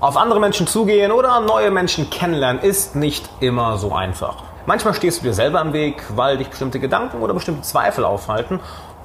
Auf 0.00 0.16
andere 0.16 0.40
Menschen 0.40 0.66
zugehen 0.66 1.12
oder 1.12 1.40
neue 1.40 1.70
Menschen 1.70 2.08
kennenlernen 2.08 2.62
ist 2.62 2.96
nicht 2.96 3.28
immer 3.40 3.76
so 3.76 3.92
einfach. 3.92 4.36
Manchmal 4.64 4.94
stehst 4.94 5.20
du 5.20 5.24
dir 5.24 5.34
selber 5.34 5.60
im 5.60 5.74
Weg, 5.74 6.04
weil 6.16 6.38
dich 6.38 6.48
bestimmte 6.48 6.80
Gedanken 6.80 7.20
oder 7.20 7.34
bestimmte 7.34 7.60
Zweifel 7.60 8.06
aufhalten 8.06 8.60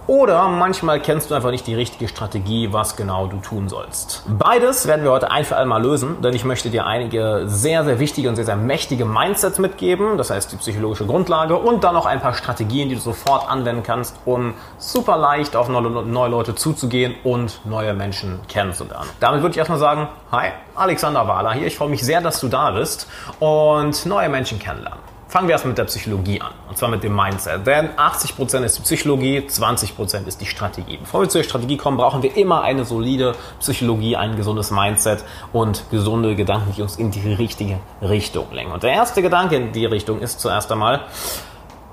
oder 0.08 0.48
manchmal 0.48 1.00
kennst 1.00 1.32
du 1.32 1.36
einfach 1.36 1.52
nicht 1.52 1.66
die 1.68 1.76
richtige 1.76 2.08
Strategie, 2.08 2.72
was 2.72 2.96
genau 2.96 3.28
du 3.28 3.38
tun 3.38 3.70
sollst. 3.70 4.24
Beides 4.28 4.88
werden 4.88 5.04
wir 5.04 5.12
heute 5.12 5.32
ein 5.32 5.46
für 5.46 5.58
einmal 5.58 5.82
lösen, 5.82 6.22
denn 6.22 6.34
ich 6.34 6.46
möchte 6.46 6.70
dir 6.70 6.86
einige 6.86 7.44
sehr, 7.46 7.84
sehr 7.84 8.00
wichtige 8.00 8.30
und 8.30 8.36
sehr, 8.36 8.46
sehr 8.46 8.56
mächtige 8.56 9.06
Mindsets 9.06 9.60
mitgeben. 9.60 10.18
Das 10.18 10.30
heißt 10.30 10.52
die 10.52 10.58
psychologische 10.58 11.06
Grundlage 11.06 11.56
und 11.56 11.84
dann 11.84 11.94
noch 11.94 12.06
ein 12.06 12.22
paar 12.22 12.34
Strategien, 12.34 12.90
die 12.90 12.96
du 12.96 13.02
sofort 13.02 13.50
anwenden 13.50 13.84
kannst, 13.84 14.16
um 14.26 14.54
super 14.78 15.18
leicht 15.18 15.56
auf 15.56 15.70
neue 15.70 16.30
Leute 16.30 16.56
zuzugehen 16.56 17.16
und 17.24 17.62
neue 17.66 17.94
Menschen 17.94 18.40
kennenzulernen. 18.48 19.10
Damit 19.20 19.42
würde 19.42 19.52
ich 19.52 19.58
erstmal 19.58 19.80
sagen, 19.80 20.08
hi, 20.32 20.50
Alexander 20.76 21.28
Wahler 21.28 21.54
hier. 21.54 21.68
Ich 21.68 21.78
freue 21.78 21.90
mich 21.90 22.04
sehr, 22.04 22.22
dass 22.22 22.40
du 22.40 22.48
da 22.48 22.72
bist 22.72 23.08
und 23.40 24.06
neue 24.06 24.30
Menschen 24.30 24.60
kennenlernen. 24.60 25.15
Fangen 25.36 25.50
wir 25.50 25.56
erst 25.56 25.66
mit 25.66 25.78
der 25.78 25.84
Psychologie 25.84 26.40
an. 26.40 26.54
Und 26.70 26.78
zwar 26.78 26.88
mit 26.88 27.04
dem 27.04 27.14
Mindset. 27.14 27.68
Denn 27.68 27.90
80% 27.98 28.64
ist 28.64 28.78
die 28.78 28.84
Psychologie, 28.84 29.40
20% 29.40 30.28
ist 30.28 30.40
die 30.40 30.46
Strategie. 30.46 30.96
Bevor 30.96 31.24
wir 31.24 31.28
zur 31.28 31.44
Strategie 31.44 31.76
kommen, 31.76 31.98
brauchen 31.98 32.24
wir 32.24 32.38
immer 32.38 32.62
eine 32.62 32.86
solide 32.86 33.34
Psychologie, 33.60 34.16
ein 34.16 34.38
gesundes 34.38 34.72
Mindset 34.72 35.26
und 35.52 35.84
gesunde 35.92 36.38
Gedanken, 36.38 36.72
die 36.74 36.82
uns 36.82 36.96
in 36.96 37.12
die 37.12 37.34
richtige 37.34 37.80
Richtung 38.02 38.46
lenken. 38.54 38.72
Und 38.72 38.84
der 38.84 38.94
erste 38.94 39.22
Gedanke 39.22 39.58
in 39.58 39.74
die 39.74 39.86
Richtung 39.86 40.22
ist 40.22 40.40
zuerst 40.40 40.72
einmal, 40.72 41.02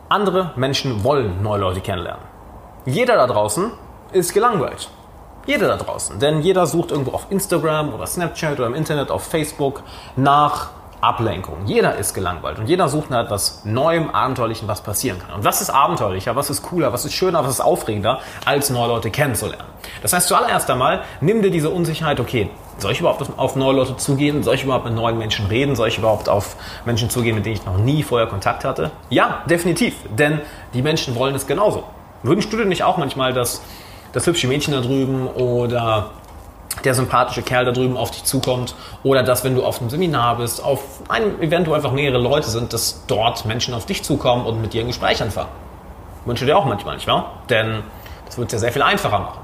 andere 0.09 0.52
Menschen 0.54 1.02
wollen 1.02 1.43
neue 1.43 1.62
Leute 1.62 1.80
kennenlernen. 1.80 2.23
Jeder 2.87 3.16
da 3.16 3.27
draußen 3.27 3.73
ist 4.12 4.34
gelangweilt. 4.34 4.88
Jeder 5.46 5.66
da 5.66 5.79
draußen. 5.79 6.20
Denn 6.20 6.43
jeder 6.43 6.68
sucht 6.68 6.93
irgendwo 6.93 7.10
auf 7.10 7.27
Instagram 7.29 7.93
oder 7.93 8.06
Snapchat 8.06 8.60
oder 8.60 8.68
im 8.68 8.74
Internet, 8.74 9.10
auf 9.10 9.24
Facebook 9.24 9.82
nach 10.15 10.70
Ablenkung. 11.02 11.66
Jeder 11.66 11.97
ist 11.97 12.15
gelangweilt 12.15 12.61
und 12.61 12.69
jeder 12.69 12.88
sucht 12.88 13.10
nach 13.10 13.24
etwas 13.24 13.65
Neuem, 13.65 14.10
Abenteuerlichen, 14.10 14.68
was 14.68 14.82
passieren 14.82 15.18
kann. 15.18 15.35
Und 15.35 15.45
was 15.45 15.60
ist 15.60 15.68
abenteuerlicher, 15.68 16.37
was 16.37 16.49
ist 16.49 16.63
cooler, 16.63 16.93
was 16.93 17.04
ist 17.04 17.13
schöner, 17.13 17.43
was 17.43 17.54
ist 17.54 17.60
aufregender, 17.60 18.21
als 18.45 18.71
neue 18.71 18.88
Leute 18.88 19.10
kennenzulernen? 19.10 19.66
Das 20.01 20.13
heißt, 20.13 20.29
zuallererst 20.29 20.71
einmal, 20.71 21.02
nimm 21.21 21.43
dir 21.43 21.51
diese 21.51 21.71
Unsicherheit, 21.71 22.21
okay, 22.21 22.51
soll 22.79 22.93
ich 22.93 23.01
überhaupt 23.01 23.23
auf 23.37 23.57
neue 23.57 23.74
Leute 23.74 23.96
zugehen? 23.96 24.45
Soll 24.45 24.54
ich 24.54 24.65
überhaupt 24.65 24.85
mit 24.85 24.95
neuen 24.95 25.18
Menschen 25.18 25.46
reden? 25.46 25.74
Soll 25.74 25.88
ich 25.88 25.99
überhaupt 25.99 26.29
auf 26.29 26.57
Menschen 26.85 27.10
zugehen, 27.10 27.35
mit 27.35 27.46
denen 27.46 27.57
ich 27.57 27.66
noch 27.66 27.79
nie 27.79 28.04
vorher 28.04 28.29
Kontakt 28.29 28.65
hatte? 28.65 28.93
Ja, 29.10 29.43
definitiv. 29.51 29.95
Denn 30.09 30.41
die 30.73 30.82
Menschen 30.82 31.16
wollen 31.16 31.35
es 31.35 31.46
genauso. 31.46 31.85
Wünschst 32.23 32.52
du 32.52 32.57
dir 32.57 32.65
nicht 32.65 32.85
auch 32.85 32.96
manchmal, 32.96 33.32
dass 33.32 33.63
das 34.13 34.26
hübsche 34.26 34.46
Mädchen 34.46 34.73
da 34.73 34.80
drüben 34.80 35.26
oder 35.26 36.10
der 36.84 36.95
sympathische 36.95 37.42
Kerl 37.42 37.65
da 37.65 37.73
drüben 37.73 37.96
auf 37.96 38.10
dich 38.10 38.24
zukommt 38.24 38.74
oder 39.02 39.23
dass, 39.23 39.45
wenn 39.45 39.54
du 39.54 39.65
auf 39.65 39.80
einem 39.80 39.90
Seminar 39.90 40.37
bist, 40.37 40.65
auf 40.65 40.82
einem 41.09 41.40
Event, 41.40 41.68
wo 41.68 41.74
einfach 41.74 41.92
mehrere 41.92 42.20
Leute 42.20 42.48
sind, 42.48 42.73
dass 42.73 43.04
dort 43.06 43.45
Menschen 43.45 43.74
auf 43.74 43.87
dich 43.87 44.02
zukommen 44.02 44.46
und 44.46 44.60
mit 44.60 44.73
dir 44.73 44.82
ein 44.82 44.87
Gespräch 44.87 45.23
anfangen. 45.23 45.51
Wünsche 46.24 46.46
dir 46.46 46.56
auch 46.56 46.64
manchmal, 46.64 46.95
nicht 46.95 47.06
wahr? 47.06 47.42
Denn 47.51 47.82
das 48.26 48.38
wird 48.38 48.48
es 48.48 48.52
ja 48.54 48.59
sehr 48.59 48.73
viel 48.73 48.82
einfacher 48.82 49.18
machen. 49.18 49.38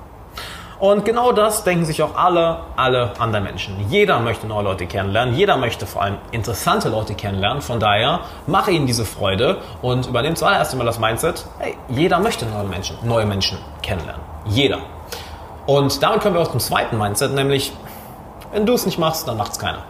Und 0.80 1.04
genau 1.04 1.32
das 1.32 1.64
denken 1.64 1.84
sich 1.84 2.02
auch 2.04 2.14
alle, 2.14 2.60
alle 2.76 3.18
anderen 3.18 3.44
Menschen. 3.44 3.74
Jeder 3.90 4.20
möchte 4.20 4.46
neue 4.46 4.62
Leute 4.62 4.86
kennenlernen, 4.86 5.34
jeder 5.34 5.56
möchte 5.56 5.86
vor 5.86 6.02
allem 6.02 6.18
interessante 6.30 6.88
Leute 6.88 7.14
kennenlernen. 7.14 7.62
Von 7.62 7.80
daher 7.80 8.20
mache 8.46 8.70
ihnen 8.70 8.86
diese 8.86 9.04
Freude 9.04 9.56
und 9.82 10.06
übernehme 10.06 10.36
zuallererst 10.36 10.72
einmal 10.72 10.86
das 10.86 11.00
Mindset, 11.00 11.46
hey, 11.58 11.76
jeder 11.88 12.20
möchte 12.20 12.46
neue 12.46 12.64
Menschen, 12.64 12.96
neue 13.02 13.26
Menschen 13.26 13.58
kennenlernen. 13.82 14.22
Jeder. 14.46 14.78
Und 15.68 16.02
damit 16.02 16.22
kommen 16.22 16.34
wir 16.34 16.40
auch 16.40 16.50
zum 16.50 16.60
zweiten 16.60 16.96
Mindset, 16.96 17.34
nämlich, 17.34 17.74
wenn 18.52 18.64
du 18.64 18.72
es 18.72 18.86
nicht 18.86 18.98
machst, 18.98 19.28
dann 19.28 19.36
macht 19.36 19.52
es 19.52 19.58
keiner. 19.58 19.80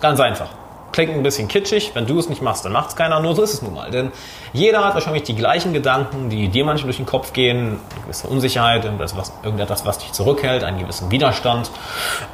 Ganz 0.00 0.18
einfach. 0.18 0.48
Klingt 0.90 1.12
ein 1.14 1.22
bisschen 1.22 1.46
kitschig, 1.46 1.92
wenn 1.94 2.06
du 2.06 2.18
es 2.18 2.28
nicht 2.28 2.42
machst, 2.42 2.64
dann 2.64 2.72
macht 2.72 2.88
es 2.88 2.96
keiner, 2.96 3.20
nur 3.20 3.36
so 3.36 3.42
ist 3.42 3.54
es 3.54 3.62
nun 3.62 3.72
mal. 3.72 3.88
Denn 3.92 4.10
jeder 4.52 4.84
hat 4.84 4.94
wahrscheinlich 4.94 5.22
die 5.22 5.36
gleichen 5.36 5.72
Gedanken, 5.72 6.28
die 6.28 6.48
dir 6.48 6.64
manchmal 6.64 6.88
durch 6.88 6.96
den 6.96 7.06
Kopf 7.06 7.32
gehen, 7.32 7.78
eine 7.92 8.02
gewisse 8.02 8.26
Unsicherheit, 8.26 8.84
irgendetwas, 8.84 9.16
was, 9.16 9.32
irgendetwas, 9.44 9.86
was 9.86 9.98
dich 9.98 10.10
zurückhält, 10.10 10.64
einen 10.64 10.80
gewissen 10.80 11.08
Widerstand. 11.12 11.70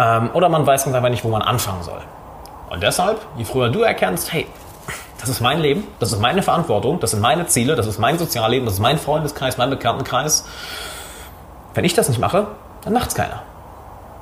Ähm, 0.00 0.30
oder 0.32 0.48
man 0.48 0.66
weiß 0.66 0.84
ganz 0.84 0.96
einfach 0.96 1.10
nicht, 1.10 1.24
wo 1.24 1.28
man 1.28 1.42
anfangen 1.42 1.82
soll. 1.82 2.00
Und 2.70 2.82
deshalb, 2.82 3.20
je 3.36 3.44
früher 3.44 3.68
du 3.68 3.82
erkennst, 3.82 4.32
hey, 4.32 4.46
das 5.20 5.28
ist 5.28 5.42
mein 5.42 5.60
Leben, 5.60 5.86
das 5.98 6.10
ist 6.10 6.20
meine 6.20 6.42
Verantwortung, 6.42 7.00
das 7.00 7.10
sind 7.10 7.20
meine 7.20 7.46
Ziele, 7.48 7.76
das 7.76 7.86
ist 7.86 7.98
mein 7.98 8.18
Sozialleben, 8.18 8.64
das 8.64 8.76
ist 8.76 8.80
mein 8.80 8.96
Freundeskreis, 8.96 9.58
mein 9.58 9.68
Bekanntenkreis. 9.68 10.46
Wenn 11.74 11.84
ich 11.84 11.92
das 11.92 12.08
nicht 12.08 12.18
mache, 12.18 12.46
dann 12.84 12.92
macht's 12.92 13.14
keiner. 13.14 13.42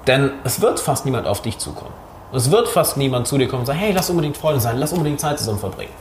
Denn 0.07 0.31
es 0.45 0.61
wird 0.61 0.81
fast 0.81 1.05
niemand 1.05 1.27
auf 1.27 1.43
dich 1.43 1.59
zukommen. 1.59 1.93
Es 2.33 2.51
wird 2.51 2.69
fast 2.69 2.97
niemand 2.97 3.27
zu 3.27 3.37
dir 3.37 3.47
kommen 3.47 3.61
und 3.61 3.67
sagen, 3.67 3.79
hey, 3.79 3.93
lass 3.93 4.09
unbedingt 4.09 4.37
Freunde 4.37 4.61
sein, 4.61 4.79
lass 4.79 4.93
unbedingt 4.93 5.21
Zeit 5.21 5.39
zusammen 5.39 5.59
verbringen. 5.59 5.93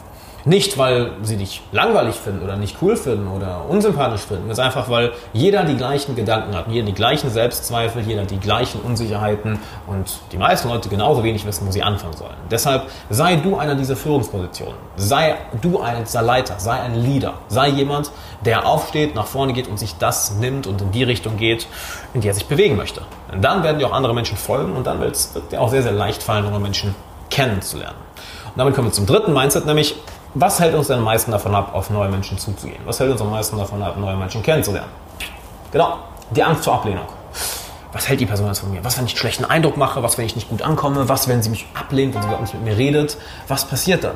Nicht, 0.44 0.78
weil 0.78 1.12
sie 1.22 1.38
dich 1.38 1.62
langweilig 1.72 2.16
finden 2.16 2.44
oder 2.44 2.56
nicht 2.56 2.78
cool 2.81 2.96
finden 2.96 3.28
oder 3.28 3.66
unsympathisch 3.69 4.22
finden. 4.22 4.50
Es 4.50 4.57
ist 4.57 4.63
einfach, 4.63 4.90
weil 4.90 5.12
jeder 5.34 5.63
die 5.63 5.75
gleichen 5.75 6.16
Gedanken 6.16 6.56
hat, 6.56 6.68
jeder 6.68 6.88
die 6.88 6.94
gleichen 6.94 7.29
Selbstzweifel, 7.29 8.02
jeder 8.02 8.24
die 8.24 8.40
gleichen 8.40 8.81
Unsicherheiten 8.81 9.59
und 9.85 10.19
die 10.31 10.38
meisten 10.38 10.69
Leute 10.69 10.90
genauso 10.90 11.24
wenig 11.24 11.46
wissen, 11.46 11.68
wo 11.68 11.72
sie 11.72 11.84
anfangen 11.84 12.18
sollen. 12.18 12.35
Deshalb 12.50 12.88
sei 13.09 13.35
du 13.35 13.57
einer 13.57 13.75
dieser 13.75 13.96
Führungspositionen. 13.96 14.75
Sei 14.96 15.35
du 15.62 15.79
ein 15.79 16.06
Leiter, 16.22 16.56
sei 16.58 16.79
ein 16.79 16.96
Leader, 16.96 17.35
sei 17.47 17.69
jemand, 17.69 18.12
der 18.44 18.66
aufsteht, 18.66 19.13
nach 19.13 19.28
vorne 19.28 19.53
geht 19.53 19.68
und 19.68 19.78
sich 19.78 19.96
das 19.97 20.35
nimmt 20.35 20.66
und 20.66 20.81
in 20.81 20.91
die 20.91 21.03
Richtung 21.03 21.38
geht, 21.38 21.68
in 22.13 22.22
die 22.22 22.28
er 22.28 22.34
sich 22.34 22.47
bewegen 22.47 22.78
möchte. 22.78 23.02
Und 23.31 23.44
dann 23.44 23.63
werden 23.63 23.78
dir 23.78 23.88
auch 23.88 23.94
andere 23.94 24.16
Menschen 24.16 24.38
folgen 24.38 24.75
und 24.75 24.88
dann 24.88 25.00
wird 25.00 25.16
es 25.16 25.34
dir 25.52 25.62
auch 25.62 25.69
sehr, 25.69 25.84
sehr 25.84 25.91
leicht 25.91 26.23
fallen, 26.23 26.46
andere 26.46 26.62
Menschen 26.62 26.96
kennenzulernen. 27.29 27.97
Und 28.46 28.58
damit 28.58 28.75
kommen 28.75 28.90
wir 28.90 28.94
zum 28.94 29.06
dritten 29.06 29.34
Mindset, 29.34 29.66
nämlich 29.66 29.96
was 30.33 30.59
hält 30.59 30.73
uns 30.75 30.87
denn 30.87 30.97
am 30.97 31.03
meisten 31.03 31.31
davon 31.31 31.53
ab, 31.53 31.73
auf 31.73 31.89
neue 31.89 32.09
Menschen 32.09 32.37
zuzugehen? 32.37 32.81
Was 32.85 32.99
hält 32.99 33.11
uns 33.11 33.21
am 33.21 33.31
meisten 33.31 33.57
davon 33.57 33.81
ab, 33.81 33.97
neue 33.97 34.15
Menschen 34.15 34.41
kennenzulernen? 34.41 34.89
Genau, 35.71 35.97
die 36.29 36.43
Angst 36.43 36.63
vor 36.63 36.75
Ablehnung. 36.75 37.05
Was 37.91 38.07
hält 38.07 38.21
die 38.21 38.25
Person 38.25 38.47
jetzt 38.47 38.59
von 38.59 38.71
mir? 38.71 38.83
Was, 38.83 38.97
wenn 38.97 39.05
ich 39.05 39.11
einen 39.11 39.19
schlechten 39.19 39.45
Eindruck 39.45 39.75
mache? 39.75 40.01
Was, 40.01 40.17
wenn 40.17 40.25
ich 40.25 40.35
nicht 40.35 40.49
gut 40.49 40.61
ankomme? 40.61 41.09
Was, 41.09 41.27
wenn 41.27 41.43
sie 41.43 41.49
mich 41.49 41.65
ablehnt, 41.73 42.13
wenn 42.13 42.21
sie 42.21 42.27
überhaupt 42.27 42.43
nicht 42.43 42.53
mit 42.53 42.63
mir 42.63 42.77
redet? 42.77 43.17
Was 43.49 43.65
passiert 43.65 44.03
dann? 44.03 44.15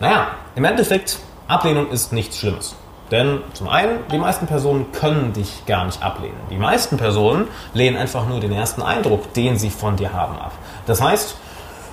Naja, 0.00 0.28
im 0.56 0.64
Endeffekt, 0.64 1.18
Ablehnung 1.46 1.90
ist 1.90 2.12
nichts 2.12 2.38
Schlimmes. 2.38 2.74
Denn 3.12 3.40
zum 3.52 3.68
einen, 3.68 4.00
die 4.10 4.18
meisten 4.18 4.48
Personen 4.48 4.90
können 4.90 5.32
dich 5.32 5.64
gar 5.66 5.84
nicht 5.84 6.02
ablehnen. 6.02 6.36
Die 6.50 6.56
meisten 6.56 6.96
Personen 6.96 7.46
lehnen 7.72 7.96
einfach 7.96 8.26
nur 8.26 8.40
den 8.40 8.52
ersten 8.52 8.82
Eindruck, 8.82 9.32
den 9.34 9.56
sie 9.58 9.70
von 9.70 9.94
dir 9.94 10.12
haben, 10.12 10.36
ab. 10.36 10.52
Das 10.86 11.00
heißt, 11.00 11.36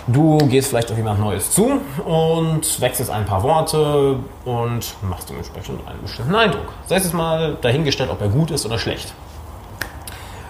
Du 0.07 0.37
gehst 0.49 0.69
vielleicht 0.69 0.91
auf 0.91 0.97
jemand 0.97 1.21
Neues 1.21 1.51
zu 1.51 1.79
und 2.05 2.81
wechselst 2.81 3.09
ein 3.09 3.25
paar 3.25 3.41
Worte 3.41 4.17
und 4.43 4.95
machst 5.01 5.29
dementsprechend 5.29 5.87
einen 5.87 6.01
bestimmten 6.01 6.35
Eindruck. 6.35 6.73
Sei 6.87 6.97
es 6.97 7.13
mal 7.13 7.55
dahingestellt, 7.61 8.09
ob 8.11 8.19
er 8.19 8.27
gut 8.27 8.51
ist 8.51 8.65
oder 8.65 8.77
schlecht. 8.77 9.13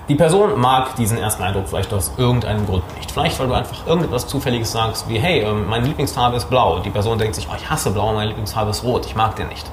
Die 0.09 0.15
Person 0.15 0.59
mag 0.59 0.95
diesen 0.95 1.19
ersten 1.19 1.43
Eindruck 1.43 1.67
vielleicht 1.69 1.93
aus 1.93 2.11
irgendeinem 2.17 2.65
Grund 2.65 2.83
nicht. 2.97 3.11
Vielleicht, 3.11 3.39
weil 3.39 3.47
du 3.47 3.53
einfach 3.53 3.85
irgendetwas 3.85 4.27
Zufälliges 4.27 4.71
sagst, 4.71 5.07
wie, 5.07 5.19
hey, 5.19 5.41
ähm, 5.41 5.69
meine 5.69 5.85
Lieblingsfarbe 5.85 6.35
ist 6.35 6.49
blau. 6.49 6.79
Die 6.79 6.89
Person 6.89 7.19
denkt 7.19 7.35
sich, 7.35 7.47
oh, 7.49 7.55
ich 7.55 7.69
hasse 7.69 7.91
blau, 7.91 8.11
meine 8.13 8.29
Lieblingsfarbe 8.29 8.71
ist 8.71 8.83
rot, 8.83 9.05
ich 9.05 9.15
mag 9.15 9.35
den 9.35 9.49
nicht. 9.49 9.65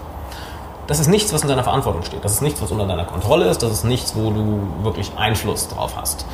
Das 0.86 1.00
ist 1.00 1.08
nichts, 1.08 1.32
was 1.32 1.42
in 1.42 1.48
deiner 1.48 1.64
Verantwortung 1.64 2.02
steht. 2.02 2.24
Das 2.24 2.32
ist 2.32 2.42
nichts, 2.42 2.60
was 2.60 2.70
unter 2.70 2.86
deiner 2.86 3.04
Kontrolle 3.04 3.46
ist. 3.46 3.62
Das 3.62 3.72
ist 3.72 3.84
nichts, 3.84 4.14
wo 4.14 4.30
du 4.30 4.60
wirklich 4.82 5.10
Einfluss 5.16 5.68
drauf 5.68 5.94
hast. 5.96 6.26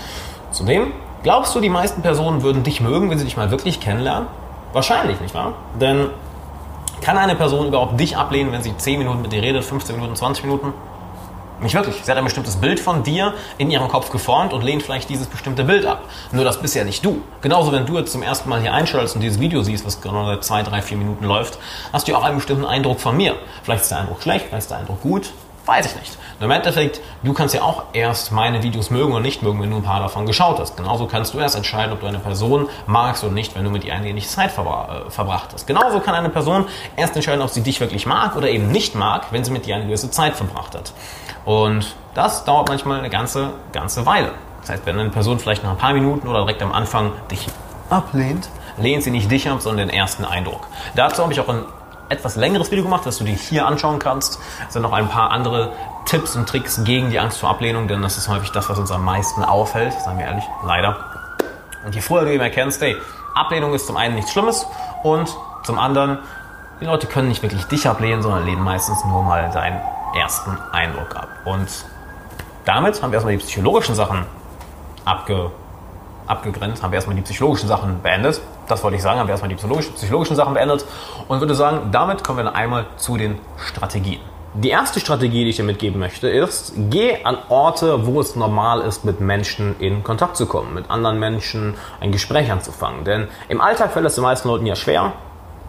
Zudem 0.50 0.92
Glaubst 1.22 1.54
du, 1.54 1.60
die 1.60 1.68
meisten 1.68 2.02
Personen 2.02 2.42
würden 2.42 2.62
dich 2.62 2.80
mögen, 2.80 3.10
wenn 3.10 3.18
sie 3.18 3.24
dich 3.24 3.36
mal 3.36 3.50
wirklich 3.50 3.80
kennenlernen? 3.80 4.28
Wahrscheinlich, 4.72 5.20
nicht 5.20 5.34
wahr? 5.34 5.54
Denn 5.80 6.10
kann 7.00 7.18
eine 7.18 7.34
Person 7.34 7.66
überhaupt 7.66 7.98
dich 7.98 8.16
ablehnen, 8.16 8.52
wenn 8.52 8.62
sie 8.62 8.76
10 8.76 8.98
Minuten 8.98 9.22
mit 9.22 9.32
dir 9.32 9.42
redet, 9.42 9.64
15 9.64 9.96
Minuten, 9.96 10.16
20 10.16 10.44
Minuten? 10.44 10.72
Nicht 11.60 11.74
wirklich. 11.74 11.96
Sie 12.02 12.10
hat 12.10 12.18
ein 12.18 12.24
bestimmtes 12.24 12.56
Bild 12.56 12.78
von 12.78 13.02
dir 13.02 13.32
in 13.56 13.70
ihrem 13.70 13.88
Kopf 13.88 14.10
geformt 14.10 14.52
und 14.52 14.62
lehnt 14.62 14.82
vielleicht 14.82 15.08
dieses 15.08 15.26
bestimmte 15.26 15.64
Bild 15.64 15.86
ab. 15.86 16.02
Nur 16.32 16.44
das 16.44 16.60
bist 16.60 16.74
ja 16.74 16.84
nicht 16.84 17.02
du. 17.02 17.22
Genauso, 17.40 17.72
wenn 17.72 17.86
du 17.86 17.96
jetzt 17.96 18.12
zum 18.12 18.22
ersten 18.22 18.50
Mal 18.50 18.60
hier 18.60 18.74
einschaltest 18.74 19.14
und 19.14 19.22
dieses 19.22 19.40
Video 19.40 19.62
siehst, 19.62 19.86
was 19.86 20.02
gerade 20.02 20.26
seit 20.26 20.44
2, 20.44 20.62
3, 20.64 20.82
4 20.82 20.98
Minuten 20.98 21.24
läuft, 21.24 21.58
hast 21.94 22.08
du 22.08 22.14
auch 22.14 22.24
einen 22.24 22.36
bestimmten 22.36 22.66
Eindruck 22.66 23.00
von 23.00 23.16
mir. 23.16 23.36
Vielleicht 23.62 23.82
ist 23.82 23.90
der 23.90 24.00
Eindruck 24.00 24.22
schlecht, 24.22 24.46
vielleicht 24.48 24.64
ist 24.64 24.70
der 24.70 24.78
Eindruck 24.78 25.00
gut, 25.00 25.32
Weiß 25.66 25.86
ich 25.86 26.00
nicht. 26.00 26.16
Und 26.38 26.44
im 26.44 26.50
Endeffekt, 26.52 27.00
du 27.24 27.32
kannst 27.32 27.54
ja 27.54 27.62
auch 27.62 27.84
erst 27.92 28.30
meine 28.30 28.62
Videos 28.62 28.90
mögen 28.90 29.12
oder 29.12 29.20
nicht 29.20 29.42
mögen, 29.42 29.60
wenn 29.60 29.70
du 29.70 29.76
ein 29.76 29.82
paar 29.82 29.98
davon 29.98 30.24
geschaut 30.24 30.60
hast. 30.60 30.76
Genauso 30.76 31.06
kannst 31.06 31.34
du 31.34 31.38
erst 31.38 31.56
entscheiden, 31.56 31.92
ob 31.92 32.00
du 32.00 32.06
eine 32.06 32.20
Person 32.20 32.68
magst 32.86 33.24
oder 33.24 33.32
nicht, 33.32 33.56
wenn 33.56 33.64
du 33.64 33.70
mit 33.70 33.84
ihr 33.84 33.92
eine 33.92 34.08
ähnliche 34.08 34.28
Zeit 34.28 34.52
verbra 34.52 35.06
äh, 35.06 35.10
verbracht 35.10 35.48
hast. 35.52 35.66
Genauso 35.66 35.98
kann 35.98 36.14
eine 36.14 36.28
Person 36.28 36.66
erst 36.94 37.16
entscheiden, 37.16 37.42
ob 37.42 37.50
sie 37.50 37.62
dich 37.62 37.80
wirklich 37.80 38.06
mag 38.06 38.36
oder 38.36 38.48
eben 38.48 38.70
nicht 38.70 38.94
mag, 38.94 39.26
wenn 39.32 39.44
sie 39.44 39.50
mit 39.50 39.66
dir 39.66 39.74
eine 39.74 39.86
gewisse 39.86 40.10
Zeit 40.10 40.36
verbracht 40.36 40.74
hat. 40.76 40.92
Und 41.44 41.96
das 42.14 42.44
dauert 42.44 42.68
manchmal 42.68 43.00
eine 43.00 43.10
ganze, 43.10 43.50
ganze 43.72 44.06
Weile. 44.06 44.32
Das 44.60 44.70
heißt, 44.70 44.86
wenn 44.86 44.98
eine 44.98 45.10
Person 45.10 45.40
vielleicht 45.40 45.64
nach 45.64 45.70
ein 45.70 45.78
paar 45.78 45.94
Minuten 45.94 46.28
oder 46.28 46.40
direkt 46.40 46.62
am 46.62 46.72
Anfang 46.72 47.12
dich 47.30 47.46
ablehnt, 47.90 48.48
lehnt 48.78 49.02
sie 49.02 49.10
nicht 49.10 49.30
dich 49.30 49.48
ab, 49.48 49.60
sondern 49.62 49.88
den 49.88 49.96
ersten 49.96 50.24
Eindruck. 50.24 50.66
Dazu 50.94 51.22
habe 51.22 51.32
ich 51.32 51.40
auch 51.40 51.48
ein 51.48 51.64
etwas 52.08 52.36
längeres 52.36 52.70
Video 52.70 52.84
gemacht, 52.84 53.04
das 53.04 53.18
du 53.18 53.24
dir 53.24 53.34
hier 53.34 53.66
anschauen 53.66 53.98
kannst. 53.98 54.38
Es 54.66 54.74
sind 54.74 54.82
noch 54.82 54.92
ein 54.92 55.08
paar 55.08 55.30
andere 55.30 55.72
Tipps 56.04 56.36
und 56.36 56.48
Tricks 56.48 56.82
gegen 56.84 57.10
die 57.10 57.18
Angst 57.18 57.38
vor 57.38 57.50
Ablehnung, 57.50 57.88
denn 57.88 58.02
das 58.02 58.16
ist 58.16 58.28
häufig 58.28 58.50
das, 58.52 58.68
was 58.68 58.78
uns 58.78 58.90
am 58.90 59.04
meisten 59.04 59.42
auffällt, 59.42 59.92
sagen 59.92 60.18
wir 60.18 60.26
ehrlich, 60.26 60.44
leider. 60.64 60.96
Und 61.84 61.94
je 61.94 62.00
früher 62.00 62.24
du 62.24 62.32
eben 62.32 62.42
erkennst, 62.42 62.80
hey, 62.80 62.96
Ablehnung 63.34 63.74
ist 63.74 63.86
zum 63.86 63.96
einen 63.96 64.14
nichts 64.14 64.32
Schlimmes 64.32 64.66
und 65.02 65.36
zum 65.64 65.78
anderen, 65.78 66.18
die 66.80 66.84
Leute 66.84 67.06
können 67.06 67.28
nicht 67.28 67.42
wirklich 67.42 67.64
dich 67.64 67.88
ablehnen, 67.88 68.22
sondern 68.22 68.44
lehnen 68.44 68.62
meistens 68.62 69.04
nur 69.04 69.22
mal 69.22 69.50
deinen 69.50 69.80
ersten 70.16 70.56
Eindruck 70.72 71.16
ab. 71.16 71.28
Und 71.44 71.68
damit 72.64 73.02
haben 73.02 73.10
wir 73.10 73.14
erstmal 73.14 73.36
die 73.36 73.42
psychologischen 73.42 73.94
Sachen 73.94 74.24
abge, 75.04 75.50
abgegrenzt, 76.26 76.82
haben 76.82 76.92
wir 76.92 76.96
erstmal 76.96 77.16
die 77.16 77.22
psychologischen 77.22 77.68
Sachen 77.68 78.02
beendet. 78.02 78.40
Das 78.68 78.82
wollte 78.82 78.96
ich 78.96 79.02
sagen, 79.02 79.18
haben 79.18 79.28
wir 79.28 79.32
erstmal 79.32 79.48
die 79.48 79.54
psychologischen 79.56 80.36
Sachen 80.36 80.54
beendet 80.54 80.84
und 81.28 81.40
würde 81.40 81.54
sagen, 81.54 81.90
damit 81.92 82.24
kommen 82.24 82.38
wir 82.38 82.44
dann 82.44 82.54
einmal 82.54 82.86
zu 82.96 83.16
den 83.16 83.38
Strategien. 83.56 84.20
Die 84.54 84.70
erste 84.70 85.00
Strategie, 85.00 85.44
die 85.44 85.50
ich 85.50 85.56
dir 85.56 85.64
mitgeben 85.64 86.00
möchte, 86.00 86.28
ist, 86.28 86.72
geh 86.88 87.22
an 87.24 87.36
Orte, 87.50 88.06
wo 88.06 88.20
es 88.20 88.36
normal 88.36 88.80
ist, 88.80 89.04
mit 89.04 89.20
Menschen 89.20 89.78
in 89.80 90.02
Kontakt 90.02 90.36
zu 90.36 90.46
kommen, 90.46 90.72
mit 90.72 90.90
anderen 90.90 91.18
Menschen 91.18 91.74
ein 92.00 92.10
Gespräch 92.10 92.50
anzufangen. 92.50 93.04
Denn 93.04 93.28
im 93.50 93.60
Alltag 93.60 93.92
fällt 93.92 94.06
es 94.06 94.14
den 94.14 94.22
meisten 94.22 94.48
Leuten 94.48 94.64
ja 94.64 94.74
schwer, 94.74 95.12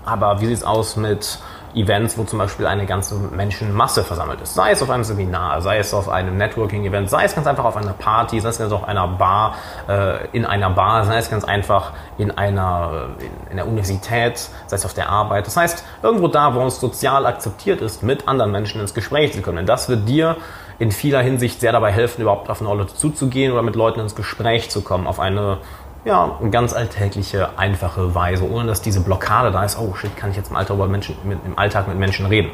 aber 0.05 0.39
wie 0.39 0.45
sieht 0.45 0.57
es 0.57 0.63
aus 0.63 0.95
mit 0.95 1.39
Events, 1.77 2.17
wo 2.17 2.23
zum 2.23 2.39
Beispiel 2.39 2.65
eine 2.65 2.85
ganze 2.85 3.15
Menschenmasse 3.15 4.03
versammelt 4.03 4.41
ist. 4.41 4.55
Sei 4.55 4.71
es 4.71 4.81
auf 4.81 4.89
einem 4.89 5.03
Seminar, 5.03 5.61
sei 5.61 5.77
es 5.77 5.93
auf 5.93 6.09
einem 6.09 6.37
Networking-Event, 6.37 7.09
sei 7.09 7.25
es 7.25 7.35
ganz 7.35 7.47
einfach 7.47 7.65
auf 7.65 7.77
einer 7.77 7.93
Party, 7.93 8.39
sei 8.39 8.49
es 8.49 8.57
ganz 8.57 8.71
auf 8.71 8.87
einer 8.87 9.07
Bar, 9.07 9.55
äh, 9.87 10.27
in 10.31 10.45
einer 10.45 10.69
Bar, 10.71 11.05
sei 11.05 11.17
es 11.17 11.29
ganz 11.29 11.43
einfach 11.43 11.91
in 12.17 12.31
einer 12.31 13.07
in, 13.19 13.51
in 13.51 13.57
der 13.57 13.67
Universität, 13.67 14.37
sei 14.67 14.75
es 14.75 14.85
auf 14.85 14.93
der 14.93 15.09
Arbeit. 15.09 15.47
Das 15.47 15.57
heißt, 15.57 15.83
irgendwo 16.01 16.27
da, 16.27 16.53
wo 16.55 16.65
es 16.65 16.79
sozial 16.79 17.25
akzeptiert 17.25 17.81
ist, 17.81 18.03
mit 18.03 18.27
anderen 18.27 18.51
Menschen 18.51 18.81
ins 18.81 18.93
Gespräch 18.93 19.33
zu 19.33 19.41
kommen. 19.41 19.57
Denn 19.57 19.65
das 19.65 19.89
wird 19.89 20.07
dir 20.07 20.37
in 20.79 20.91
vieler 20.91 21.21
Hinsicht 21.21 21.59
sehr 21.59 21.71
dabei 21.71 21.91
helfen, 21.91 22.21
überhaupt 22.21 22.49
auf 22.49 22.61
neue 22.61 22.77
Leute 22.77 22.93
zuzugehen 22.93 23.51
oder 23.51 23.63
mit 23.63 23.75
Leuten 23.75 23.99
ins 23.99 24.15
Gespräch 24.15 24.69
zu 24.69 24.81
kommen, 24.81 25.07
auf 25.07 25.19
eine 25.19 25.57
ja, 26.07 26.39
ganz 26.51 26.73
alltägliche, 26.73 27.49
einfache 27.57 28.15
Weise, 28.15 28.49
ohne 28.49 28.67
dass 28.67 28.81
diese 28.81 29.01
Blockade 29.01 29.51
da 29.51 29.65
ist, 29.65 29.77
oh 29.77 29.93
shit, 29.93 30.15
kann 30.15 30.31
ich 30.31 30.37
jetzt 30.37 30.49
im, 30.49 30.57
über 30.57 30.87
Menschen, 30.87 31.17
mit, 31.23 31.39
im 31.45 31.59
Alltag 31.59 31.87
mit 31.89 31.97
Menschen 31.97 32.25
reden. 32.25 32.49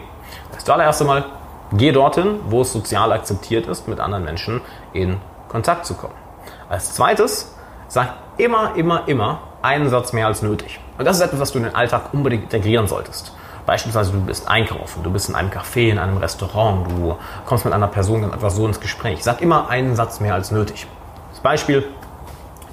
Das 0.52 0.68
allererste 0.68 1.06
Mal, 1.06 1.24
geh 1.72 1.92
dorthin, 1.92 2.40
wo 2.50 2.62
es 2.62 2.74
sozial 2.74 3.12
akzeptiert 3.12 3.68
ist, 3.68 3.88
mit 3.88 4.00
anderen 4.00 4.26
Menschen 4.26 4.62
in 4.92 5.22
Kontakt 5.50 5.86
zu 5.86 5.94
kommen. 5.94 6.16
Als 6.68 6.96
zweites, 6.96 7.56
sag 7.88 8.14
immer, 8.38 8.76
immer, 8.76 9.08
immer 9.08 9.42
einen 9.62 9.90
Satz 9.90 10.14
mehr 10.14 10.26
als 10.26 10.42
nötig. 10.42 10.80
Und 10.98 11.06
das 11.06 11.18
ist 11.18 11.22
etwas, 11.22 11.40
was 11.40 11.52
du 11.52 11.60
in 11.60 11.66
den 11.66 11.76
Alltag 11.76 12.12
unbedingt 12.12 12.46
integrieren 12.46 12.88
solltest. 12.88 13.36
Beispielsweise 13.68 14.12
du 14.12 14.20
bist 14.20 14.48
einkaufen, 14.48 15.04
du 15.04 15.12
bist 15.12 15.30
in 15.30 15.36
einem 15.36 15.52
Café, 15.52 15.90
in 15.90 16.00
einem 16.00 16.18
Restaurant, 16.18 16.88
du 16.90 17.16
kommst 17.46 17.66
mit 17.66 17.74
einer 17.74 17.88
Person 17.88 18.24
dann 18.24 18.34
einfach 18.34 18.50
so 18.50 18.66
ins 18.66 18.80
Gespräch. 18.80 19.24
Sag 19.24 19.42
immer 19.42 19.70
einen 19.70 19.96
Satz 19.96 20.20
mehr 20.20 20.34
als 20.34 20.50
nötig. 20.50 20.88
Das 21.32 21.40
Beispiel, 21.40 21.88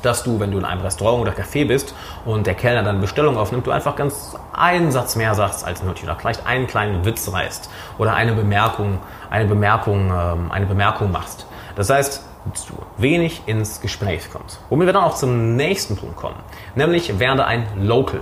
dass 0.02 0.23
du, 0.23 0.41
wenn 0.41 0.50
du 0.50 0.58
in 0.58 0.64
einem 0.64 0.82
Restaurant 0.82 1.20
oder 1.20 1.32
Café 1.32 1.67
bist 1.67 1.94
und 2.25 2.47
der 2.47 2.55
Kellner 2.55 2.82
dann 2.82 3.00
Bestellung 3.00 3.37
aufnimmt, 3.37 3.67
du 3.67 3.70
einfach 3.70 3.97
ganz 3.97 4.37
einen 4.52 4.93
Satz 4.93 5.17
mehr 5.17 5.35
sagst 5.35 5.64
als 5.64 5.82
nötig 5.82 6.05
oder 6.05 6.17
vielleicht 6.17 6.47
einen 6.47 6.67
kleinen 6.67 7.05
Witz 7.05 7.32
reißt 7.32 7.70
oder 7.99 8.14
eine 8.14 8.32
Bemerkung, 8.32 8.99
eine 9.31 9.47
Bemerkung, 9.47 10.11
ähm, 10.11 10.50
eine 10.50 10.67
Bemerkung 10.67 11.12
machst. 11.12 11.47
Das 11.76 11.91
heißt, 11.91 12.25
dass 12.52 12.67
du 12.67 12.75
wenig 12.97 13.43
ins 13.47 13.81
Gespräch 13.81 14.31
kommst. 14.32 14.61
Womit 14.70 14.87
wir 14.87 14.93
dann 14.93 15.05
auch 15.05 15.14
zum 15.14 15.56
nächsten 15.56 15.97
Punkt 15.97 16.17
kommen, 16.17 16.37
nämlich 16.75 17.19
werde 17.19 17.44
ein 17.44 17.67
Local. 17.82 18.20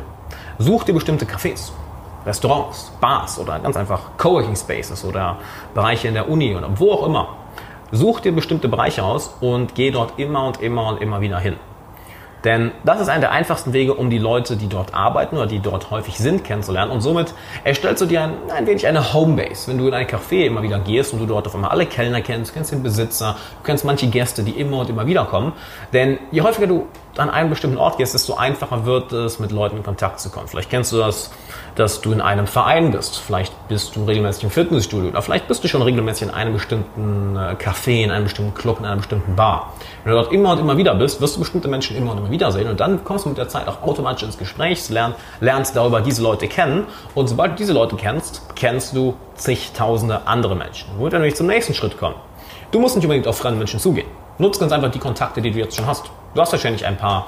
Such 0.59 0.85
dir 0.85 0.93
bestimmte 0.93 1.25
Cafés, 1.25 1.71
Restaurants, 2.27 2.93
Bars 3.01 3.39
oder 3.39 3.59
ganz 3.61 3.77
einfach 3.77 4.01
Coworking 4.19 4.57
Spaces 4.57 5.05
oder 5.05 5.37
Bereiche 5.73 6.09
in 6.09 6.15
der 6.15 6.29
Uni 6.29 6.55
oder 6.55 6.69
wo 6.75 6.93
auch 6.93 7.07
immer. 7.07 7.29
Such 7.91 8.21
dir 8.21 8.33
bestimmte 8.33 8.69
Bereiche 8.69 9.03
aus 9.03 9.35
und 9.41 9.75
geh 9.75 9.91
dort 9.91 10.19
immer 10.19 10.47
und 10.47 10.61
immer 10.61 10.89
und 10.89 11.01
immer 11.01 11.21
wieder 11.21 11.39
hin. 11.39 11.57
Denn 12.49 12.71
das 12.83 12.99
ist 12.99 13.11
einer 13.11 13.21
der 13.21 13.33
einfachsten 13.33 13.75
Wege, 13.75 13.93
um 13.93 14.09
die 14.09 14.17
Leute, 14.17 14.56
die 14.56 14.69
dort 14.69 14.95
arbeiten 14.95 15.37
oder 15.37 15.47
die 15.47 15.59
dort 15.59 15.91
häufig 15.91 16.17
sind, 16.17 16.45
kennenzulernen. 16.45 16.91
Und 16.91 17.03
somit 17.03 17.35
erstellst 17.62 18.00
du 18.00 18.06
dir 18.06 18.23
ein, 18.23 18.33
ein 18.50 18.67
wenig 18.67 18.87
eine 18.87 19.12
Homebase. 19.12 19.71
Wenn 19.71 19.77
du 19.77 19.87
in 19.87 19.93
ein 19.93 20.06
Café 20.06 20.47
immer 20.47 20.62
wieder 20.62 20.79
gehst 20.79 21.12
und 21.12 21.19
du 21.19 21.27
dort 21.27 21.47
auf 21.47 21.55
einmal 21.55 21.73
alle 21.73 21.85
Kellner 21.85 22.23
kennst, 22.23 22.50
du 22.50 22.55
kennst 22.55 22.73
den 22.73 22.83
Besitzer, 22.83 23.37
du 23.59 23.67
kennst 23.67 23.85
manche 23.85 24.06
Gäste, 24.06 24.43
die 24.43 24.53
immer 24.53 24.79
und 24.79 24.89
immer 24.89 25.06
wieder 25.06 25.27
kommen. 25.27 25.53
Denn 25.93 26.19
je 26.31 26.41
häufiger 26.41 26.67
du 26.67 26.87
an 27.20 27.31
einen 27.31 27.50
bestimmten 27.50 27.79
Ort 27.79 27.99
gehst, 27.99 28.15
desto 28.15 28.35
einfacher 28.35 28.85
wird 28.87 29.12
es, 29.12 29.38
mit 29.38 29.53
Leuten 29.53 29.79
in 29.79 29.82
Kontakt 29.82 30.20
zu 30.20 30.31
kommen. 30.31 30.49
Vielleicht 30.49 30.70
kennst 30.70 30.93
du 30.93 30.99
das, 30.99 31.31
dass 31.75 32.00
du 32.00 32.12
in 32.12 32.20
einem 32.20 32.47
Verein 32.47 32.91
bist. 32.91 33.19
Vielleicht 33.19 33.53
bist 33.69 33.97
du 33.97 34.05
regelmäßig 34.05 34.44
im 34.44 34.50
Fitnessstudio 34.50 35.11
oder 35.11 35.23
vielleicht 35.23 35.49
bist 35.49 35.62
du 35.62 35.69
schon 35.69 35.82
regelmäßig 35.82 36.29
in 36.29 36.35
einem 36.35 36.53
bestimmten 36.53 37.37
äh, 37.37 37.55
Café, 37.55 38.03
in 38.03 38.11
einem 38.11 38.25
bestimmten 38.25 38.55
Club, 38.55 38.81
in 38.81 38.85
einer 38.85 38.97
bestimmten 38.97 39.37
Bar. 39.37 39.73
Wenn 40.05 40.12
du 40.12 40.19
dort 40.19 40.32
immer 40.32 40.53
und 40.53 40.61
immer 40.61 40.76
wieder 40.76 40.94
bist, 40.94 41.20
wirst 41.20 41.37
du 41.37 41.41
bestimmte 41.41 41.69
Menschen 41.69 41.97
immer 41.97 42.12
und 42.12 42.19
immer 42.19 42.31
wieder 42.31 42.50
sehen 42.53 42.69
und 42.69 42.81
dann 42.81 43.05
kommst 43.05 43.25
du 43.25 43.29
mit 43.29 43.38
der 43.38 43.49
Zeit 43.49 43.69
auch 43.69 43.82
automatisch 43.82 44.25
ins 44.25 44.38
Gespräch, 44.38 44.88
lernst, 44.88 45.19
lernst 45.41 45.76
darüber 45.76 46.00
diese 46.00 46.23
Leute 46.23 46.49
kennen 46.49 46.87
und 47.15 47.29
sobald 47.29 47.53
du 47.53 47.56
diese 47.56 47.73
Leute 47.73 47.97
kennst, 47.97 48.43
kennst 48.55 48.97
du 48.97 49.15
zigtausende 49.35 50.26
andere 50.26 50.56
Menschen. 50.56 50.88
Womit 50.97 51.12
wir 51.12 51.19
nämlich 51.20 51.37
zum 51.37 51.47
nächsten 51.47 51.75
Schritt 51.75 51.99
kommen. 51.99 52.17
Du 52.70 52.81
musst 52.81 52.97
nicht 52.97 53.05
unbedingt 53.05 53.26
auf 53.26 53.38
fremde 53.38 53.59
Menschen 53.59 53.81
zugehen. 53.81 54.09
Nutz 54.38 54.58
ganz 54.58 54.73
einfach 54.73 54.90
die 54.90 54.99
Kontakte, 54.99 55.43
die 55.43 55.50
du 55.50 55.58
jetzt 55.58 55.76
schon 55.76 55.87
hast. 55.87 56.11
Du 56.35 56.40
hast 56.40 56.52
wahrscheinlich 56.52 56.87
ein 56.87 56.96
paar 56.96 57.26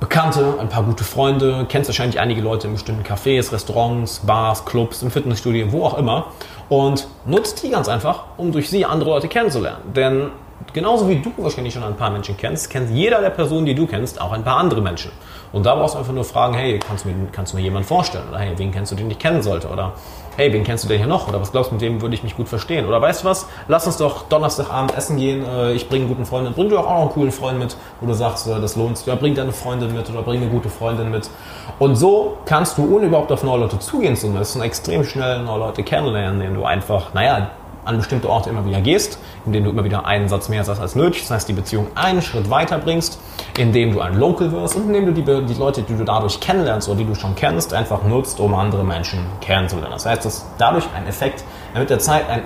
Bekannte, 0.00 0.56
ein 0.60 0.68
paar 0.68 0.82
gute 0.82 1.04
Freunde, 1.04 1.66
kennst 1.68 1.88
wahrscheinlich 1.88 2.20
einige 2.20 2.42
Leute 2.42 2.66
in 2.66 2.74
bestimmten 2.74 3.02
Cafés, 3.02 3.50
Restaurants, 3.52 4.18
Bars, 4.26 4.64
Clubs, 4.64 5.02
im 5.02 5.10
Fitnessstudio, 5.10 5.72
wo 5.72 5.84
auch 5.84 5.96
immer. 5.96 6.26
Und 6.68 7.06
nutzt 7.24 7.62
die 7.62 7.70
ganz 7.70 7.88
einfach, 7.88 8.24
um 8.36 8.52
durch 8.52 8.68
sie 8.68 8.84
andere 8.84 9.10
Leute 9.10 9.28
kennenzulernen. 9.28 9.92
Denn 9.94 10.30
genauso 10.72 11.08
wie 11.08 11.16
du 11.16 11.32
wahrscheinlich 11.36 11.74
schon 11.74 11.82
ein 11.82 11.96
paar 11.96 12.10
Menschen 12.10 12.36
kennst, 12.36 12.70
kennt 12.70 12.90
jeder 12.90 13.20
der 13.20 13.30
Personen, 13.30 13.66
die 13.66 13.74
du 13.74 13.86
kennst, 13.86 14.20
auch 14.20 14.32
ein 14.32 14.44
paar 14.44 14.58
andere 14.58 14.80
Menschen. 14.80 15.10
Und 15.52 15.64
da 15.64 15.74
brauchst 15.74 15.94
du 15.94 15.98
einfach 15.98 16.12
nur 16.12 16.24
fragen, 16.24 16.54
hey, 16.54 16.78
kannst 16.78 17.04
du 17.04 17.08
mir, 17.08 17.28
kannst 17.32 17.52
du 17.52 17.56
mir 17.56 17.62
jemanden 17.62 17.88
vorstellen? 17.88 18.24
Oder 18.28 18.40
hey, 18.40 18.52
wen 18.56 18.72
kennst 18.72 18.92
du, 18.92 18.96
den 18.96 19.10
ich 19.10 19.18
kennen 19.18 19.42
sollte? 19.42 19.68
Oder 19.68 19.92
hey, 20.36 20.52
wen 20.52 20.64
kennst 20.64 20.84
du 20.84 20.88
denn 20.88 20.98
hier 20.98 21.06
noch? 21.06 21.28
Oder 21.28 21.40
was 21.40 21.50
glaubst 21.50 21.70
du, 21.70 21.76
mit 21.76 21.82
dem 21.82 22.02
würde 22.02 22.14
ich 22.14 22.22
mich 22.22 22.36
gut 22.36 22.48
verstehen? 22.48 22.86
Oder 22.86 23.00
weißt 23.00 23.22
du 23.22 23.28
was, 23.28 23.46
lass 23.68 23.86
uns 23.86 23.96
doch 23.96 24.24
Donnerstagabend 24.28 24.94
essen 24.96 25.16
gehen, 25.16 25.44
äh, 25.46 25.72
ich 25.72 25.88
bringe 25.88 26.04
einen 26.04 26.14
guten 26.14 26.26
Freund 26.26 26.44
mit. 26.44 26.54
Bring 26.54 26.68
du 26.68 26.78
auch 26.78 27.00
einen 27.00 27.10
coolen 27.10 27.32
Freund 27.32 27.58
mit, 27.58 27.76
wo 28.00 28.06
du 28.06 28.12
sagst, 28.12 28.46
äh, 28.46 28.60
das 28.60 28.76
lohnt 28.76 28.98
sich. 28.98 29.06
Ja, 29.06 29.14
bring 29.14 29.34
deine 29.34 29.52
Freundin 29.52 29.94
mit 29.94 30.10
oder 30.10 30.22
bring 30.22 30.42
eine 30.42 30.50
gute 30.50 30.68
Freundin 30.68 31.10
mit. 31.10 31.30
Und 31.78 31.96
so 31.96 32.36
kannst 32.44 32.76
du, 32.76 32.94
ohne 32.94 33.06
überhaupt 33.06 33.32
auf 33.32 33.42
neue 33.42 33.60
Leute 33.60 33.78
zugehen 33.78 34.16
zu 34.16 34.28
müssen, 34.28 34.60
extrem 34.62 35.04
schnell 35.04 35.42
neue 35.42 35.60
Leute 35.60 35.82
kennenlernen, 35.82 36.40
indem 36.40 36.54
du 36.56 36.64
einfach, 36.64 37.14
naja, 37.14 37.50
an 37.86 37.96
bestimmte 37.98 38.28
Orte 38.28 38.50
immer 38.50 38.66
wieder 38.66 38.80
gehst, 38.80 39.18
indem 39.44 39.64
du 39.64 39.70
immer 39.70 39.84
wieder 39.84 40.04
einen 40.06 40.28
Satz 40.28 40.48
mehr 40.48 40.64
sagst 40.64 40.82
als 40.82 40.94
nötig, 40.94 41.22
das 41.22 41.30
heißt 41.30 41.48
die 41.48 41.52
Beziehung 41.52 41.86
einen 41.94 42.20
Schritt 42.20 42.50
weiter 42.50 42.78
bringst, 42.78 43.18
indem 43.58 43.92
du 43.92 44.00
ein 44.00 44.18
Local 44.18 44.52
wirst 44.52 44.76
und 44.76 44.86
indem 44.86 45.06
du 45.06 45.12
die, 45.12 45.22
die 45.22 45.58
Leute, 45.58 45.82
die 45.82 45.96
du 45.96 46.04
dadurch 46.04 46.40
kennenlernst 46.40 46.88
oder 46.88 46.98
die 46.98 47.04
du 47.04 47.14
schon 47.14 47.34
kennst, 47.34 47.72
einfach 47.72 48.02
nutzt, 48.04 48.40
um 48.40 48.54
andere 48.54 48.84
Menschen 48.84 49.20
kennenzulernen. 49.40 49.92
Das 49.92 50.06
heißt, 50.06 50.24
dass 50.24 50.46
dadurch 50.58 50.84
ein 50.94 51.06
Effekt, 51.06 51.44
mit 51.74 51.90
der 51.90 51.98
Zeit 51.98 52.28
ein 52.28 52.42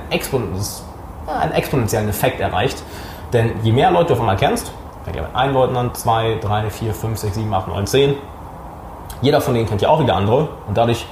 einen 1.27 1.53
exponentiellen 1.53 2.09
Effekt 2.09 2.41
erreicht, 2.41 2.83
denn 3.33 3.53
je 3.63 3.73
mehr 3.73 3.91
Leute 3.91 4.09
du 4.09 4.15
auf 4.15 4.21
einmal 4.21 4.37
kennst, 4.37 4.73
fängt 5.05 5.17
ja 5.17 5.23
mit 5.23 5.35
einem 5.35 5.55
Leuten 5.55 5.77
an, 5.77 5.95
zwei, 5.95 6.39
drei, 6.41 6.69
vier, 6.71 6.93
fünf, 6.93 7.19
sechs, 7.19 7.37
sieben, 7.37 7.53
acht, 7.55 7.69
neun, 7.69 7.87
zehn, 7.87 8.15
jeder 9.23 9.41
von 9.41 9.55
denen 9.55 9.69
kennt 9.69 9.83
ja 9.83 9.89
auch 9.89 10.01
wieder 10.01 10.17
andere 10.17 10.49
und 10.67 10.77
dadurch 10.77 11.07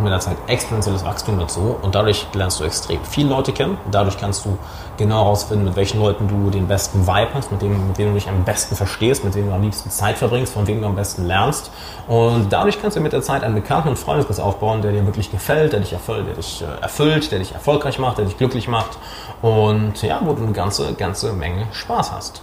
mit 0.00 0.12
der 0.12 0.20
Zeit 0.20 0.36
exponentielles 0.46 1.04
Wachstum 1.04 1.38
dazu 1.38 1.76
und 1.82 1.94
dadurch 1.94 2.26
lernst 2.34 2.60
du 2.60 2.64
extrem 2.64 3.04
viele 3.04 3.28
Leute 3.28 3.52
kennen. 3.52 3.78
Dadurch 3.90 4.18
kannst 4.18 4.44
du 4.44 4.58
genau 4.96 5.24
herausfinden, 5.24 5.64
mit 5.64 5.76
welchen 5.76 6.00
Leuten 6.00 6.28
du 6.28 6.50
den 6.50 6.68
besten 6.68 7.06
Vibe 7.06 7.30
hast, 7.34 7.50
mit 7.50 7.62
denen, 7.62 7.88
mit 7.88 7.98
denen 7.98 8.12
du 8.12 8.14
dich 8.18 8.28
am 8.28 8.44
besten 8.44 8.76
verstehst, 8.76 9.24
mit 9.24 9.34
denen 9.34 9.48
du 9.48 9.54
am 9.54 9.62
liebsten 9.62 9.90
Zeit 9.90 10.18
verbringst, 10.18 10.52
von 10.52 10.66
wem 10.66 10.80
du 10.80 10.86
am 10.86 10.94
besten 10.94 11.26
lernst. 11.26 11.70
Und 12.08 12.52
dadurch 12.52 12.80
kannst 12.80 12.96
du 12.96 13.00
mit 13.00 13.12
der 13.12 13.22
Zeit 13.22 13.42
einen 13.42 13.54
Bekannten- 13.54 13.88
und 13.88 13.98
Freundeskreis 13.98 14.40
aufbauen, 14.40 14.82
der 14.82 14.92
dir 14.92 15.04
wirklich 15.06 15.30
gefällt, 15.30 15.72
der 15.72 15.80
dich 15.80 15.92
erfüllt, 15.92 16.26
der 16.26 16.34
dich 16.34 16.62
äh, 16.62 16.82
erfüllt, 16.82 17.32
der 17.32 17.38
dich 17.38 17.52
erfolgreich 17.52 17.98
macht, 17.98 18.18
der 18.18 18.24
dich 18.26 18.36
glücklich 18.36 18.68
macht 18.68 18.98
und 19.40 20.00
ja, 20.02 20.20
wo 20.22 20.32
du 20.32 20.42
eine 20.42 20.52
ganze, 20.52 20.94
ganze 20.94 21.32
Menge 21.32 21.66
Spaß 21.72 22.12
hast. 22.12 22.42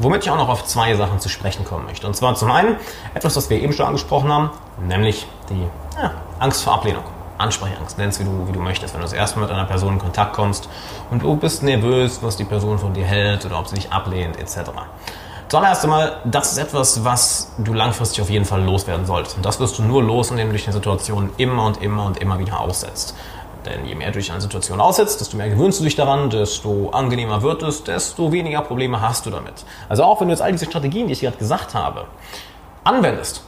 Womit 0.00 0.24
ich 0.24 0.30
auch 0.30 0.36
noch 0.36 0.48
auf 0.48 0.64
zwei 0.64 0.94
Sachen 0.94 1.18
zu 1.18 1.28
sprechen 1.28 1.64
kommen 1.64 1.86
möchte. 1.86 2.06
Und 2.06 2.14
zwar 2.14 2.34
zum 2.34 2.50
einen 2.50 2.76
etwas, 3.14 3.36
was 3.36 3.50
wir 3.50 3.60
eben 3.60 3.72
schon 3.72 3.86
angesprochen 3.86 4.32
haben, 4.32 4.50
nämlich 4.86 5.26
die 5.50 5.66
ja, 6.00 6.12
Angst 6.38 6.62
vor 6.62 6.74
Ablehnung. 6.74 7.04
Ansprechangst, 7.38 7.98
nenn 7.98 8.08
es 8.08 8.18
wie 8.18 8.24
du, 8.24 8.48
wie 8.48 8.52
du 8.52 8.60
möchtest. 8.60 8.94
Wenn 8.94 9.00
du 9.00 9.04
das 9.04 9.12
erste 9.12 9.38
Mal 9.38 9.46
mit 9.46 9.54
einer 9.54 9.64
Person 9.64 9.94
in 9.94 9.98
Kontakt 10.00 10.32
kommst 10.32 10.68
und 11.10 11.22
du 11.22 11.36
bist 11.36 11.62
nervös, 11.62 12.20
was 12.20 12.36
die 12.36 12.44
Person 12.44 12.78
von 12.78 12.94
dir 12.94 13.04
hält 13.04 13.44
oder 13.46 13.60
ob 13.60 13.68
sie 13.68 13.76
dich 13.76 13.92
ablehnt, 13.92 14.38
etc. 14.38 14.70
Zuallererst 15.48 15.84
einmal, 15.84 16.16
das 16.24 16.52
ist 16.52 16.58
etwas, 16.58 17.04
was 17.04 17.52
du 17.58 17.72
langfristig 17.72 18.20
auf 18.22 18.28
jeden 18.28 18.44
Fall 18.44 18.62
loswerden 18.62 19.06
solltest. 19.06 19.36
Und 19.36 19.46
das 19.46 19.60
wirst 19.60 19.78
du 19.78 19.82
nur 19.82 20.02
los, 20.02 20.30
indem 20.30 20.48
du 20.48 20.54
dich 20.54 20.66
in 20.66 20.72
Situationen 20.72 21.30
immer 21.36 21.64
und 21.64 21.80
immer 21.80 22.06
und 22.06 22.18
immer 22.18 22.38
wieder 22.38 22.60
aussetzt. 22.60 23.14
Denn 23.64 23.84
je 23.84 23.94
mehr 23.94 24.10
du 24.10 24.18
dich 24.18 24.32
an 24.32 24.40
Situationen 24.40 24.80
aussetzt, 24.80 25.20
desto 25.20 25.36
mehr 25.36 25.48
gewöhnst 25.48 25.80
du 25.80 25.84
dich 25.84 25.96
daran, 25.96 26.30
desto 26.30 26.90
angenehmer 26.90 27.42
wird 27.42 27.62
es, 27.62 27.84
desto 27.84 28.32
weniger 28.32 28.62
Probleme 28.62 29.00
hast 29.00 29.26
du 29.26 29.30
damit. 29.30 29.64
Also 29.88 30.04
auch 30.04 30.20
wenn 30.20 30.28
du 30.28 30.32
jetzt 30.32 30.42
all 30.42 30.52
diese 30.52 30.66
Strategien, 30.66 31.06
die 31.06 31.12
ich 31.12 31.20
gerade 31.20 31.36
gesagt 31.36 31.74
habe, 31.74 32.06
anwendest, 32.84 33.42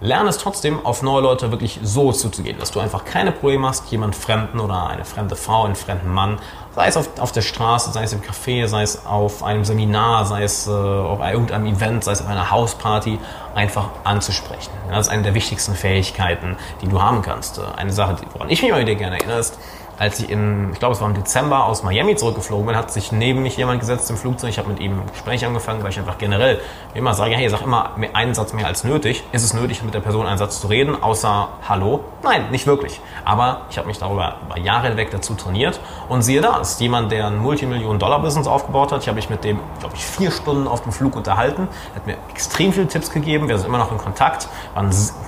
lerne 0.00 0.28
es 0.28 0.38
trotzdem, 0.38 0.84
auf 0.84 1.02
neue 1.02 1.22
Leute 1.22 1.50
wirklich 1.50 1.80
so 1.82 2.12
zuzugehen, 2.12 2.58
dass 2.58 2.70
du 2.70 2.80
einfach 2.80 3.04
keine 3.04 3.32
Probleme 3.32 3.66
hast, 3.66 3.90
jemand 3.90 4.14
Fremden 4.14 4.60
oder 4.60 4.86
eine 4.86 5.04
fremde 5.04 5.36
Frau, 5.36 5.64
einen 5.64 5.74
fremden 5.74 6.12
Mann 6.12 6.38
sei 6.78 6.86
es 6.86 6.96
auf, 6.96 7.08
auf 7.18 7.32
der 7.32 7.42
Straße, 7.42 7.90
sei 7.90 8.04
es 8.04 8.12
im 8.12 8.20
Café, 8.22 8.68
sei 8.68 8.82
es 8.82 9.04
auf 9.04 9.42
einem 9.42 9.64
Seminar, 9.64 10.26
sei 10.26 10.44
es 10.44 10.68
äh, 10.68 10.70
auf 10.70 11.18
irgendeinem 11.20 11.66
Event, 11.66 12.04
sei 12.04 12.12
es 12.12 12.20
auf 12.20 12.28
einer 12.28 12.52
Hausparty, 12.52 13.18
einfach 13.56 13.88
anzusprechen. 14.04 14.70
Das 14.88 15.08
ist 15.08 15.12
eine 15.12 15.24
der 15.24 15.34
wichtigsten 15.34 15.74
Fähigkeiten, 15.74 16.56
die 16.80 16.86
du 16.86 17.02
haben 17.02 17.22
kannst. 17.22 17.58
Äh, 17.58 17.62
eine 17.76 17.92
Sache, 17.92 18.18
woran 18.32 18.48
ich 18.48 18.62
mich 18.62 18.70
immer 18.70 18.78
wieder 18.78 18.94
gerne 18.94 19.16
erinnere, 19.18 19.40
ist, 19.40 19.58
als 19.98 20.20
ich 20.20 20.30
im, 20.30 20.72
ich 20.72 20.78
glaube 20.78 20.94
es 20.94 21.00
war 21.00 21.08
im 21.08 21.14
Dezember 21.14 21.64
aus 21.64 21.82
Miami 21.82 22.14
zurückgeflogen 22.14 22.66
bin, 22.66 22.76
hat 22.76 22.92
sich 22.92 23.10
neben 23.10 23.42
mich 23.42 23.56
jemand 23.56 23.80
gesetzt 23.80 24.08
im 24.10 24.16
Flugzeug. 24.16 24.50
Ich 24.50 24.58
habe 24.58 24.68
mit 24.68 24.80
ihm 24.80 25.00
ein 25.00 25.06
Gespräch 25.10 25.44
angefangen, 25.44 25.82
weil 25.82 25.90
ich 25.90 25.98
einfach 25.98 26.18
generell 26.18 26.60
immer 26.94 27.14
sage, 27.14 27.34
hey, 27.34 27.48
sag 27.48 27.62
immer 27.62 27.90
einen 28.12 28.34
Satz 28.34 28.52
mehr 28.52 28.66
als 28.66 28.84
nötig. 28.84 29.24
Ist 29.32 29.42
es 29.42 29.54
nötig, 29.54 29.82
mit 29.82 29.94
der 29.94 30.00
Person 30.00 30.26
einen 30.26 30.38
Satz 30.38 30.60
zu 30.60 30.68
reden, 30.68 31.02
außer 31.02 31.48
Hallo? 31.68 32.04
Nein, 32.22 32.50
nicht 32.50 32.66
wirklich. 32.66 33.00
Aber 33.24 33.62
ich 33.70 33.78
habe 33.78 33.88
mich 33.88 33.98
darüber 33.98 34.36
über 34.46 34.58
Jahre 34.58 34.88
hinweg 34.88 35.10
dazu 35.10 35.34
trainiert 35.34 35.80
und 36.08 36.22
siehe 36.22 36.40
da, 36.40 36.58
ist 36.58 36.80
jemand, 36.80 37.10
der 37.10 37.26
ein 37.26 37.38
Multimillionen-Dollar-Business 37.38 38.46
aufgebaut 38.46 38.92
hat. 38.92 39.02
Ich 39.02 39.08
habe 39.08 39.16
mich 39.16 39.30
mit 39.30 39.42
dem, 39.42 39.58
glaube 39.80 39.96
ich, 39.96 40.04
vier 40.04 40.30
Stunden 40.30 40.68
auf 40.68 40.82
dem 40.82 40.92
Flug 40.92 41.16
unterhalten. 41.16 41.68
Er 41.92 41.96
hat 41.96 42.06
mir 42.06 42.16
extrem 42.30 42.72
viele 42.72 42.86
Tipps 42.86 43.10
gegeben. 43.10 43.48
Wir 43.48 43.58
sind 43.58 43.66
immer 43.66 43.78
noch 43.78 43.90
in 43.90 43.98
Kontakt. 43.98 44.48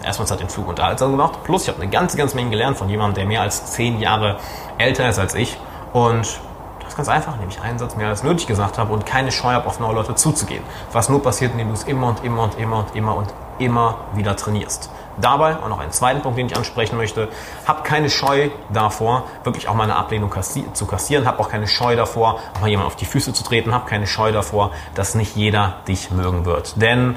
Erstmals 0.05 0.31
hat 0.31 0.41
den 0.41 0.49
Flug 0.49 0.69
unterhaltsam 0.69 1.11
gemacht. 1.11 1.43
Plus, 1.45 1.62
ich 1.65 1.69
habe 1.69 1.83
eine 1.83 1.91
ganze, 1.91 2.17
ganze 2.17 2.37
Menge 2.37 2.50
gelernt 2.50 2.79
von 2.79 2.89
jemandem, 2.89 3.15
der 3.17 3.27
mehr 3.27 3.43
als 3.43 3.73
zehn 3.73 4.00
Jahre 4.00 4.37
älter 4.79 5.09
ist 5.09 5.19
als 5.19 5.35
ich 5.35 5.57
und 5.93 6.40
das 6.81 6.95
ist 6.95 6.97
ganz 6.97 7.09
einfach, 7.09 7.37
nämlich 7.37 7.61
einen 7.61 7.79
Satz 7.79 7.95
mehr 7.95 8.09
als 8.09 8.25
nötig 8.25 8.49
gesagt 8.49 8.76
habe 8.76 8.93
und 8.93 9.07
keine 9.07 9.31
Scheu 9.31 9.52
habe, 9.52 9.69
auf 9.69 9.79
neue 9.79 9.95
Leute 9.95 10.17
zuzugehen. 10.17 10.64
Was 10.93 11.09
nur 11.09 11.23
passiert, 11.23 11.52
indem 11.52 11.69
du 11.69 11.75
es 11.75 11.85
immer 11.85 12.09
und 12.09 12.25
immer 12.25 12.43
und 12.43 12.59
immer 12.59 12.79
und 12.79 12.97
immer 12.97 13.17
und 13.17 13.33
immer 13.61 13.99
wieder 14.14 14.35
trainierst. 14.35 14.90
Dabei, 15.21 15.55
und 15.57 15.69
noch 15.69 15.79
einen 15.79 15.93
zweiten 15.93 16.23
Punkt, 16.23 16.38
den 16.38 16.47
ich 16.47 16.57
ansprechen 16.57 16.97
möchte, 16.97 17.29
hab 17.67 17.85
keine 17.85 18.11
Scheu 18.11 18.49
davor, 18.73 19.25
wirklich 19.45 19.69
auch 19.69 19.75
mal 19.75 19.85
eine 19.85 19.97
Ablehnung 19.97 20.31
kassi 20.31 20.64
zu 20.73 20.87
kassieren, 20.87 21.26
hab 21.26 21.38
auch 21.38 21.49
keine 21.49 21.69
Scheu 21.69 21.95
davor, 21.95 22.40
auch 22.57 22.61
mal 22.61 22.71
jemand 22.71 22.87
auf 22.87 22.97
die 22.97 23.05
Füße 23.05 23.33
zu 23.33 23.45
treten, 23.45 23.75
hab 23.75 23.87
keine 23.87 24.07
Scheu 24.07 24.33
davor, 24.33 24.73
dass 24.95 25.14
nicht 25.14 25.37
jeder 25.37 25.75
dich 25.87 26.11
mögen 26.11 26.45
wird. 26.45 26.81
Denn 26.81 27.17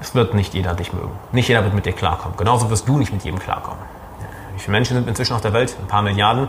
es 0.00 0.14
wird 0.14 0.34
nicht 0.34 0.54
jeder 0.54 0.74
dich 0.74 0.92
mögen. 0.92 1.12
Nicht 1.32 1.48
jeder 1.48 1.62
wird 1.62 1.74
mit 1.74 1.86
dir 1.86 1.92
klarkommen. 1.92 2.36
Genauso 2.36 2.68
wirst 2.68 2.88
du 2.88 2.98
nicht 2.98 3.12
mit 3.12 3.22
jedem 3.22 3.38
klarkommen. 3.38 3.99
Wie 4.54 4.58
viele 4.58 4.72
Menschen 4.72 4.96
sind 4.96 5.08
inzwischen 5.08 5.34
auf 5.34 5.40
der 5.40 5.52
Welt? 5.52 5.76
Ein 5.80 5.86
paar 5.86 6.02
Milliarden. 6.02 6.48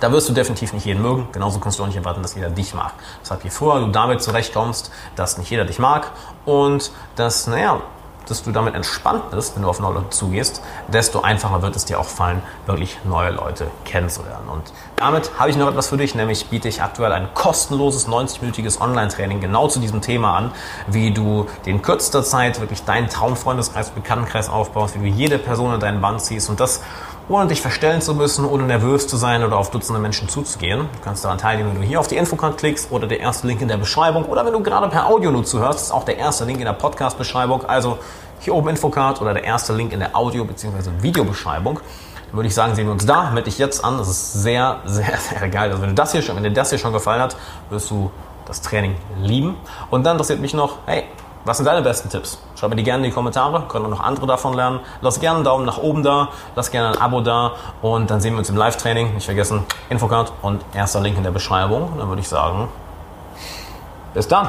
Da 0.00 0.12
wirst 0.12 0.28
du 0.28 0.34
definitiv 0.34 0.72
nicht 0.72 0.84
jeden 0.84 1.00
mögen. 1.00 1.28
Genauso 1.32 1.58
kannst 1.58 1.78
du 1.78 1.82
auch 1.82 1.86
nicht 1.86 1.96
erwarten, 1.96 2.22
dass 2.22 2.34
jeder 2.34 2.50
dich 2.50 2.74
mag. 2.74 2.92
Deshalb, 3.22 3.44
je 3.44 3.50
früher 3.50 3.80
du 3.80 3.88
damit 3.88 4.22
zurechtkommst, 4.22 4.90
dass 5.14 5.38
nicht 5.38 5.50
jeder 5.50 5.64
dich 5.64 5.78
mag 5.78 6.12
und 6.44 6.92
dass, 7.14 7.46
naja, 7.46 7.80
dass 8.26 8.42
du 8.42 8.52
damit 8.52 8.74
entspannt 8.74 9.30
bist, 9.30 9.54
wenn 9.54 9.62
du 9.62 9.68
auf 9.68 9.80
neue 9.80 9.94
Leute 9.94 10.10
zugehst, 10.10 10.62
desto 10.88 11.20
einfacher 11.20 11.62
wird 11.62 11.76
es 11.76 11.84
dir 11.84 11.98
auch 11.98 12.08
fallen, 12.08 12.42
wirklich 12.66 12.98
neue 13.04 13.30
Leute 13.30 13.68
kennenzulernen. 13.84 14.48
Und 14.48 14.72
damit 14.96 15.30
habe 15.38 15.50
ich 15.50 15.56
noch 15.56 15.68
etwas 15.68 15.88
für 15.88 15.96
dich, 15.96 16.14
nämlich 16.14 16.46
biete 16.46 16.68
ich 16.68 16.82
aktuell 16.82 17.12
ein 17.12 17.28
kostenloses 17.34 18.08
90-minütiges 18.08 18.80
Online-Training 18.80 19.40
genau 19.40 19.68
zu 19.68 19.80
diesem 19.80 20.00
Thema 20.00 20.36
an, 20.36 20.50
wie 20.86 21.12
du 21.12 21.46
in 21.64 21.82
kürzester 21.82 22.22
Zeit 22.22 22.60
wirklich 22.60 22.84
deinen 22.84 23.08
Traumfreundeskreis, 23.08 23.90
Bekanntenkreis 23.90 24.48
aufbaust, 24.48 25.00
wie 25.00 25.10
du 25.10 25.16
jede 25.16 25.38
Person 25.38 25.74
in 25.74 25.80
deinen 25.80 26.00
Band 26.00 26.20
ziehst 26.20 26.48
und 26.48 26.60
das 26.60 26.82
ohne 27.28 27.48
dich 27.48 27.60
verstellen 27.60 28.00
zu 28.00 28.14
müssen, 28.14 28.44
ohne 28.44 28.64
nervös 28.64 29.08
zu 29.08 29.16
sein 29.16 29.42
oder 29.42 29.56
auf 29.56 29.70
Dutzende 29.70 30.00
Menschen 30.00 30.28
zuzugehen. 30.28 30.80
Du 30.80 31.00
kannst 31.02 31.24
daran 31.24 31.38
teilnehmen, 31.38 31.70
wenn 31.74 31.80
du 31.80 31.86
hier 31.86 31.98
auf 31.98 32.06
die 32.06 32.16
Infocard 32.16 32.56
klickst 32.56 32.92
oder 32.92 33.06
der 33.06 33.20
erste 33.20 33.46
Link 33.46 33.60
in 33.60 33.68
der 33.68 33.78
Beschreibung 33.78 34.24
oder 34.26 34.46
wenn 34.46 34.52
du 34.52 34.62
gerade 34.62 34.88
per 34.88 35.06
Audio 35.06 35.32
nur 35.32 35.44
zuhörst, 35.44 35.80
ist 35.80 35.90
auch 35.90 36.04
der 36.04 36.18
erste 36.18 36.44
Link 36.44 36.60
in 36.60 36.66
der 36.66 36.72
Podcast-Beschreibung. 36.72 37.64
Also 37.64 37.98
hier 38.40 38.54
oben 38.54 38.68
Infocard 38.68 39.20
oder 39.20 39.34
der 39.34 39.44
erste 39.44 39.72
Link 39.72 39.92
in 39.92 40.00
der 40.00 40.14
Audio- 40.14 40.44
bzw. 40.44 40.90
Videobeschreibung. 41.00 41.80
Dann 42.28 42.36
würde 42.36 42.48
ich 42.48 42.54
sagen, 42.54 42.74
sehen 42.74 42.86
wir 42.86 42.92
uns 42.92 43.06
da. 43.06 43.30
Melde 43.30 43.50
dich 43.50 43.58
jetzt 43.58 43.84
an. 43.84 43.98
Das 43.98 44.08
ist 44.08 44.32
sehr, 44.34 44.80
sehr, 44.84 45.16
sehr 45.38 45.48
geil. 45.48 45.70
Also 45.70 45.82
wenn, 45.82 45.90
du 45.90 45.94
das 45.94 46.12
hier 46.12 46.22
schon, 46.22 46.36
wenn 46.36 46.44
dir 46.44 46.52
das 46.52 46.70
hier 46.70 46.78
schon 46.78 46.92
gefallen 46.92 47.22
hat, 47.22 47.36
wirst 47.70 47.90
du 47.90 48.10
das 48.46 48.62
Training 48.62 48.94
lieben. 49.20 49.56
Und 49.90 50.04
dann 50.04 50.12
interessiert 50.12 50.40
mich 50.40 50.54
noch, 50.54 50.78
hey, 50.86 51.04
was 51.46 51.58
sind 51.58 51.66
deine 51.66 51.80
besten 51.80 52.10
Tipps? 52.10 52.38
Schreib 52.58 52.70
mir 52.70 52.76
die 52.76 52.82
gerne 52.82 53.04
in 53.04 53.10
die 53.10 53.14
Kommentare, 53.14 53.62
können 53.68 53.86
auch 53.86 53.90
noch 53.90 54.00
andere 54.00 54.26
davon 54.26 54.54
lernen. 54.54 54.80
Lass 55.00 55.20
gerne 55.20 55.36
einen 55.36 55.44
Daumen 55.44 55.64
nach 55.64 55.78
oben 55.78 56.02
da, 56.02 56.28
lass 56.56 56.72
gerne 56.72 56.88
ein 56.88 57.00
Abo 57.00 57.20
da 57.20 57.52
und 57.82 58.10
dann 58.10 58.20
sehen 58.20 58.34
wir 58.34 58.40
uns 58.40 58.50
im 58.50 58.56
Live-Training. 58.56 59.14
Nicht 59.14 59.26
vergessen, 59.26 59.64
Infocard 59.88 60.32
und 60.42 60.64
erster 60.74 61.00
Link 61.00 61.16
in 61.16 61.22
der 61.22 61.30
Beschreibung. 61.30 61.92
Und 61.92 61.98
dann 61.98 62.08
würde 62.08 62.20
ich 62.20 62.28
sagen, 62.28 62.68
bis 64.12 64.26
dann. 64.26 64.48